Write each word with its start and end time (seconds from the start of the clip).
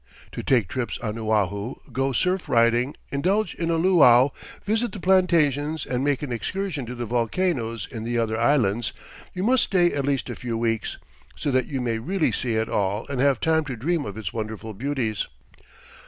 To 0.31 0.41
take 0.41 0.67
trips 0.67 0.97
on 0.97 1.19
Oahu, 1.19 1.75
go 1.91 2.11
surf 2.11 2.49
riding, 2.49 2.95
indulge 3.11 3.53
in 3.53 3.69
a 3.69 3.75
luau, 3.77 4.31
visit 4.65 4.93
the 4.93 4.99
plantations, 4.99 5.85
and 5.85 6.03
make 6.03 6.23
an 6.23 6.31
excursion 6.31 6.87
to 6.87 6.95
the 6.95 7.05
volcanoes 7.05 7.87
in 7.91 8.03
the 8.03 8.17
other 8.17 8.35
islands, 8.35 8.93
you 9.35 9.43
must 9.43 9.61
stay 9.65 9.93
at 9.93 10.07
least 10.07 10.27
a 10.31 10.35
few 10.35 10.57
weeks, 10.57 10.97
so 11.35 11.51
that 11.51 11.67
you 11.67 11.81
may 11.81 11.99
really 11.99 12.31
see 12.31 12.55
it 12.55 12.67
all 12.67 13.05
and 13.09 13.21
have 13.21 13.39
time 13.39 13.63
to 13.65 13.75
dream 13.75 14.03
of 14.07 14.17
its 14.17 14.33
wonderful 14.33 14.73
beauties. 14.73 15.27